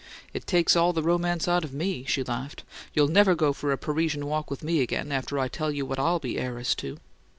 "It 0.33 0.47
takes 0.47 0.75
all 0.75 0.93
the 0.93 1.03
romance 1.03 1.47
out 1.47 1.63
of 1.63 1.75
ME," 1.75 2.05
she 2.05 2.23
laughed. 2.23 2.63
"You'll 2.95 3.07
never 3.07 3.35
go 3.35 3.53
for 3.53 3.71
a 3.71 3.77
Parisian 3.77 4.25
walk 4.25 4.49
with 4.49 4.63
me 4.63 4.81
again, 4.81 5.11
after 5.11 5.37
I 5.37 5.47
tell 5.47 5.71
you 5.71 5.85
what 5.85 5.99
I'll 5.99 6.17
be 6.17 6.39
heiress 6.39 6.73
to." 6.77 6.97